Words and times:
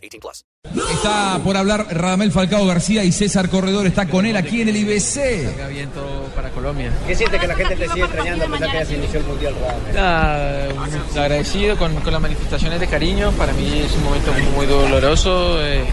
18 0.00 0.20
plus. 0.20 0.44
Está 0.92 1.40
por 1.42 1.56
hablar 1.56 1.86
Radamel 1.90 2.32
Falcao 2.32 2.66
García 2.66 3.04
y 3.04 3.12
César 3.12 3.48
Corredor 3.48 3.86
está 3.86 4.06
con 4.06 4.26
él 4.26 4.36
aquí 4.36 4.60
en 4.62 4.68
el 4.68 4.76
IBC. 4.76 5.44
Salga 5.50 5.68
viento 5.68 6.28
para 6.34 6.50
Colombia. 6.50 6.92
¿Qué 7.06 7.14
siente 7.14 7.38
que 7.38 7.46
la 7.46 7.54
gente 7.54 7.76
te 7.76 7.88
sigue 7.88 8.04
extrañando 8.04 8.44
a 8.44 8.48
pesar 8.48 8.70
que 8.70 8.78
ya 8.78 8.84
se 8.84 8.94
inició 8.96 9.20
el 9.20 9.26
Mundial? 9.26 9.54
Nada, 9.94 10.68
agradecido 11.16 11.76
con, 11.76 11.94
con 11.96 12.12
las 12.12 12.22
manifestaciones 12.22 12.80
de 12.80 12.86
cariño. 12.86 13.32
Para 13.32 13.52
mí 13.52 13.82
es 13.84 13.92
un 13.92 14.04
momento 14.04 14.32
muy 14.54 14.66
doloroso. 14.66 15.60
eh, 15.64 15.84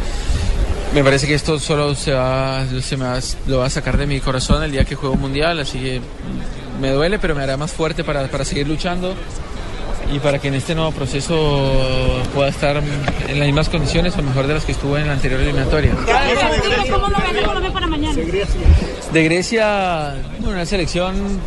me 0.93 1.03
parece 1.03 1.27
que 1.27 1.33
esto 1.35 1.59
solo 1.59 1.93
se 1.95 2.13
va, 2.13 2.65
se 2.81 2.97
me 2.97 3.05
va, 3.05 3.19
lo 3.47 3.59
va 3.59 3.65
a 3.65 3.69
sacar 3.69 3.97
de 3.97 4.07
mi 4.07 4.19
corazón 4.21 4.63
el 4.63 4.71
día 4.71 4.85
que 4.85 4.95
juego 4.95 5.15
un 5.15 5.21
mundial, 5.21 5.59
así 5.59 5.79
que 5.79 6.01
me 6.79 6.91
duele, 6.91 7.19
pero 7.19 7.35
me 7.35 7.43
hará 7.43 7.57
más 7.57 7.71
fuerte 7.71 8.03
para, 8.03 8.27
para 8.27 8.45
seguir 8.45 8.67
luchando 8.67 9.13
y 10.11 10.19
para 10.19 10.39
que 10.39 10.47
en 10.47 10.53
este 10.55 10.73
nuevo 10.75 10.91
proceso 10.91 12.21
pueda 12.33 12.49
estar 12.49 12.77
en 12.77 13.39
las 13.39 13.45
mismas 13.45 13.69
condiciones 13.69 14.17
o 14.17 14.21
mejor 14.23 14.47
de 14.47 14.53
las 14.53 14.65
que 14.65 14.71
estuve 14.71 15.01
en 15.01 15.07
la 15.07 15.13
anterior 15.13 15.39
eliminatoria. 15.41 15.91
¿Cómo 16.91 17.07
lo 17.07 17.17
ven, 17.17 17.43
cómo 17.43 17.53
lo 17.53 17.61
ven 17.61 17.73
para 17.73 17.87
mañana? 17.87 18.15
De 19.11 19.23
Grecia, 19.23 20.15
bueno, 20.39 20.53
una 20.53 20.65
selección 20.65 21.39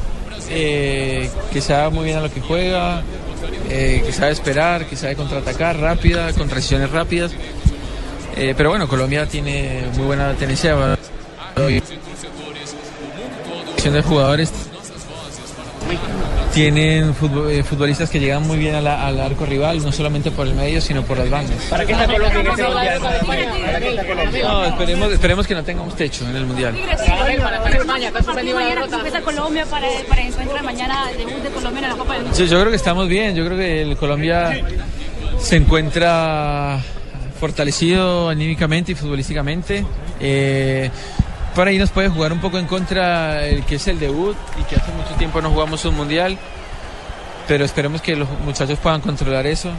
eh, 0.51 1.31
que 1.53 1.61
sabe 1.61 1.91
muy 1.91 2.05
bien 2.05 2.19
a 2.19 2.21
lo 2.21 2.33
que 2.33 2.41
juega, 2.41 3.03
eh, 3.69 4.03
que 4.05 4.13
sabe 4.13 4.33
esperar, 4.33 4.87
que 4.87 4.97
sabe 4.97 5.17
contraatacar 5.17 5.79
rápida, 5.79 6.33
con 6.33 6.49
transiciones 6.49 6.91
rápidas. 6.91 7.33
Eh, 8.37 8.55
pero 8.57 8.71
bueno, 8.71 8.89
Colombia 8.89 9.27
tiene 9.27 9.85
muy 9.97 10.07
buena. 10.07 10.35
Y- 11.69 11.83
de 13.91 14.03
jugadores 14.03 14.53
tienen 16.55 17.11
eh, 17.51 17.63
futbolistas 17.63 18.11
que 18.11 18.19
llegan 18.21 18.43
muy 18.47 18.59
bien 18.59 18.75
a 18.75 18.81
la- 18.81 19.07
al 19.07 19.21
arco 19.21 19.47
rival, 19.47 19.83
no 19.83 19.93
solamente 19.93 20.31
por 20.31 20.47
el 20.47 20.55
medio, 20.55 20.81
sino 20.81 21.03
por 21.03 21.19
las 21.19 21.31
bandas. 21.31 21.57
¿Para 21.71 21.85
qué 21.87 21.93
está 21.93 22.07
Colombia 22.07 22.41
en 22.41 22.47
Mundial? 22.47 23.01
¿Para? 23.27 24.43
No, 24.43 24.65
esperemos, 24.65 25.13
esperemos 25.13 25.47
que 25.47 25.55
no 25.55 25.63
tengamos 25.65 25.95
techo 25.97 26.29
en 26.29 26.37
el 26.37 26.47
Mundial. 26.47 26.75
Para 26.77 27.73
España, 27.77 28.09
empieza 28.09 29.21
Colombia 29.23 29.65
para, 29.67 29.87
para 30.09 30.21
el 30.23 30.29
encuentro 30.29 30.57
de 30.57 30.63
mañana, 30.63 31.05
debut 31.17 31.43
de 31.43 31.51
Colombia 31.51 31.83
en 31.85 31.89
la 31.91 31.97
Copa 31.97 32.13
del 32.15 32.23
Mundo. 32.23 32.37
Sí, 32.37 32.47
yo 32.49 32.59
creo 32.59 32.71
que 32.71 32.77
estamos 32.77 33.09
bien. 33.09 33.35
Yo 33.35 33.45
creo 33.47 33.57
que 33.59 33.83
el 33.83 33.97
Colombia 33.97 34.61
se 35.39 35.57
encuentra 35.57 36.79
fortalecido 37.39 38.29
anímicamente 38.29 38.93
y 38.93 38.95
futbolísticamente. 38.95 39.85
Eh, 40.21 40.91
por 41.55 41.69
ahí 41.69 41.79
nos 41.79 41.91
puede 41.91 42.09
jugar 42.09 42.33
un 42.33 42.41
poco 42.41 42.59
en 42.59 42.67
contra 42.67 43.47
el 43.47 43.65
que 43.65 43.77
es 43.77 43.89
el 43.89 43.99
debut 43.99 44.37
y 44.61 44.65
que 44.65 44.77
hace 44.77 44.93
mucho 44.93 45.15
tiempo 45.15 45.41
no 45.41 45.51
jugamos 45.51 45.85
un 45.85 45.97
mundial. 45.97 46.39
Pero 47.49 47.65
esperemos 47.65 48.01
que 48.01 48.15
los 48.15 48.29
muchachos 48.45 48.79
puedan 48.79 49.01
controlar 49.01 49.47
eso 49.47 49.71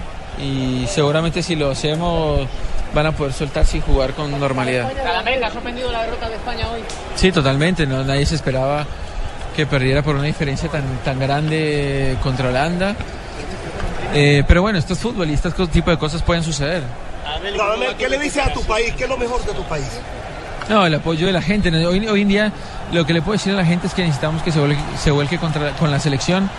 y 0.42 0.86
seguramente 0.88 1.42
si 1.42 1.56
lo 1.56 1.72
hacemos 1.72 2.48
van 2.94 3.06
a 3.06 3.12
poder 3.14 3.34
soltarse 3.34 3.78
y 3.78 3.82
jugar 3.82 4.14
con 4.14 4.38
normalidad. 4.38 4.92
Radamel, 5.04 5.44
¿ha 5.44 5.52
sorprendido 5.52 5.92
la 5.92 6.04
derrota 6.04 6.28
de 6.28 6.36
España 6.36 6.70
hoy? 6.70 6.82
Sí, 7.16 7.32
totalmente. 7.32 7.88
No, 7.88 8.04
nadie 8.04 8.26
se 8.26 8.36
esperaba 8.36 8.86
que 9.56 9.66
perdiera 9.66 10.02
por 10.02 10.16
una 10.16 10.26
diferencia 10.26 10.70
tan, 10.70 10.84
tan 11.04 11.20
grande 11.20 12.18
contra 12.22 12.50
Holanda. 12.50 12.96
Eh, 14.14 14.44
pero 14.46 14.62
bueno, 14.62 14.78
estos 14.78 15.00
futbolistas, 15.00 15.54
este 15.54 15.68
tipo 15.68 15.90
de 15.90 15.98
cosas 15.98 16.22
pueden 16.22 16.44
suceder. 16.44 16.84
¿qué 17.98 18.10
le 18.10 18.20
dices 18.20 18.46
a 18.46 18.54
tu 18.54 18.62
país? 18.64 18.94
¿Qué 18.98 19.04
es 19.04 19.10
lo 19.10 19.18
mejor 19.18 19.44
de 19.46 19.54
tu 19.54 19.64
país? 19.64 19.88
No, 20.72 20.86
el 20.86 20.96
apoyo 20.96 21.26
de 21.28 21.34
la 21.34 21.42
gente. 21.42 21.70
Hoy, 21.86 22.08
hoy 22.08 22.22
en 22.22 22.28
día 22.30 22.52
lo 22.94 23.06
que 23.06 23.12
le 23.14 23.22
puedo 23.22 23.34
decir 23.34 23.52
a 23.52 23.58
la 23.58 23.66
gente 23.66 23.88
es 23.88 23.94
que 23.94 24.04
necesitamos 24.04 24.42
que 24.42 24.52
se 24.54 24.60
vuelque, 24.62 24.82
se 24.98 25.12
vuelque 25.12 25.38
contra, 25.38 25.72
con 25.72 25.92
la 25.92 26.00
selección 26.00 26.50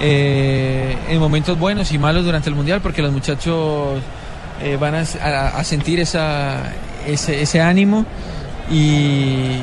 eh, 0.00 0.96
en 1.08 1.20
momentos 1.20 1.56
buenos 1.56 1.92
y 1.92 1.98
malos 1.98 2.24
durante 2.24 2.48
el 2.48 2.56
Mundial 2.56 2.80
porque 2.80 3.00
los 3.00 3.12
muchachos 3.12 4.00
eh, 4.60 4.76
van 4.76 4.96
a, 4.96 5.04
a- 5.22 5.48
a 5.60 5.62
sentir 5.64 6.00
esa, 6.00 6.62
ese, 7.06 7.42
ese 7.42 7.60
ánimo 7.60 8.04
y, 8.72 9.60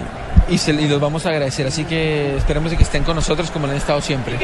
y, 0.50 0.58
se- 0.58 0.72
y 0.72 0.88
los 0.88 1.02
vamos 1.02 1.26
a 1.26 1.30
agradecer. 1.32 1.68
Así 1.68 1.84
que 1.84 2.38
esperemos 2.38 2.72
de 2.72 2.78
que 2.78 2.84
estén 2.84 3.04
con 3.04 3.18
nosotros 3.18 3.52
como 3.52 3.66
lo 3.68 3.74
han 3.74 3.78
estado 3.78 4.00
siempre. 4.00 4.36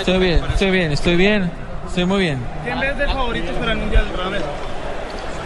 Estoy 0.00 0.18
bien, 0.18 0.42
estoy 0.52 0.70
bien, 0.70 0.92
estoy 0.92 1.16
bien, 1.16 1.50
estoy 1.88 2.04
muy 2.04 2.18
bien. 2.20 2.38
¿Quién 2.64 2.78
ves 2.78 2.98
de 2.98 3.06
favoritos 3.06 3.56
para 3.56 3.72
el 3.72 3.78
Mundial? 3.78 4.04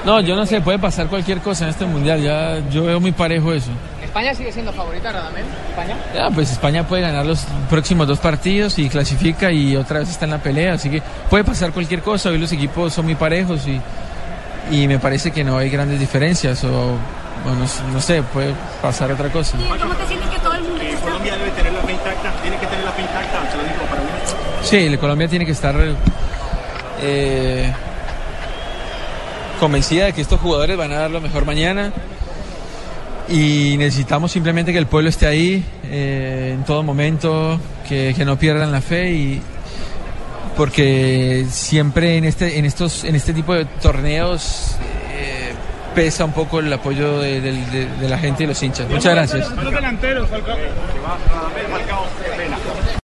No, 0.05 0.21
yo 0.21 0.35
no 0.35 0.45
sé, 0.47 0.61
puede 0.61 0.79
pasar 0.79 1.07
cualquier 1.07 1.39
cosa 1.39 1.65
en 1.65 1.71
este 1.71 1.87
mundial, 1.87 2.21
ya 2.21 2.59
yo 2.71 2.85
veo 2.85 2.99
muy 2.99 3.13
parejo 3.13 3.53
eso. 3.53 3.71
¿España 4.03 4.35
sigue 4.35 4.53
siendo 4.53 4.73
favorita, 4.73 5.13
Radamel? 5.13 5.45
¿España? 5.71 5.97
Ya, 6.15 6.29
pues 6.31 6.51
España 6.51 6.87
puede 6.87 7.03
ganar 7.03 7.25
los 7.25 7.45
próximos 7.71 8.07
dos 8.09 8.19
partidos 8.19 8.79
y 8.79 8.89
clasifica 8.89 9.53
y 9.53 9.77
otra 9.77 10.01
vez 10.01 10.11
está 10.11 10.25
en 10.25 10.33
la 10.33 10.39
pelea, 10.39 10.75
así 10.75 10.91
que 10.91 11.03
puede 11.31 11.45
pasar 11.45 11.73
cualquier 11.73 12.03
cosa, 12.03 12.31
hoy 12.31 12.39
los 12.39 12.53
equipos 12.53 12.93
son 12.93 13.05
muy 13.05 13.15
parejos 13.15 13.67
y, 13.69 13.81
y 14.75 14.89
me 14.89 14.99
parece 14.99 15.31
que 15.31 15.45
no 15.45 15.57
hay 15.57 15.71
grandes 15.71 16.01
diferencias 16.01 16.65
o, 16.65 16.97
bueno, 17.45 17.65
no, 17.93 18.01
sé, 18.01 18.23
puede 18.23 18.55
pasar 18.83 19.13
otra 19.13 19.29
cosa. 19.31 19.57
¿Y 19.57 19.63
¿Cómo 19.63 19.95
te 19.95 20.07
sientes 20.07 20.29
que 20.29 20.39
todo 20.41 20.55
el 20.55 20.63
mundo 20.63 20.83
está? 20.83 21.01
Colombia 21.01 21.37
debe 21.37 21.51
tener 21.53 21.73
la 21.73 21.81
fe 21.81 21.93
intacta, 21.93 22.33
tiene 22.43 22.57
que 22.59 22.67
tener 22.67 22.85
la 22.85 22.93
fe 22.93 23.03
intacta, 23.03 23.51
se 23.51 23.57
lo 23.57 23.63
digo 23.63 23.85
para 23.89 24.03
mí. 24.03 24.09
Sí, 24.63 24.89
la 24.89 24.99
Colombia 24.99 25.29
tiene 25.29 25.47
que 25.47 25.53
estar 25.53 25.75
eh, 27.01 27.73
convencida 29.63 30.07
de 30.07 30.13
que 30.13 30.21
estos 30.21 30.41
jugadores 30.41 30.77
van 30.77 30.91
a 30.91 30.97
dar 30.97 31.11
lo 31.13 31.21
mejor 31.21 31.45
mañana 31.45 31.93
y 33.29 33.77
necesitamos 33.79 34.33
simplemente 34.33 34.73
que 34.73 34.79
el 34.79 34.87
pueblo 34.87 35.09
esté 35.09 35.29
ahí 35.29 35.65
eh, 35.85 36.51
en 36.55 36.65
todo 36.65 36.83
momento, 36.83 37.61
que, 37.89 38.13
no 38.27 38.37
pierdan 38.37 38.73
la 38.73 38.81
fe 38.81 39.13
y 39.13 39.41
porque 40.57 41.47
siempre 41.49 42.17
en 42.17 42.25
este 42.25 42.59
en 42.59 42.65
estos 42.65 43.05
en 43.05 43.15
este 43.15 43.33
tipo 43.33 43.55
de 43.55 43.65
torneos 43.81 44.77
eh, 45.13 45.53
pesa 45.95 46.25
un 46.25 46.33
poco 46.33 46.59
el 46.59 46.73
apoyo 46.73 47.21
de, 47.21 47.89
la 48.01 48.19
gente 48.19 48.43
y 48.43 48.47
los 48.49 48.61
hinchas. 48.61 48.89
Muchas 48.89 49.15
gracias. 49.15 49.49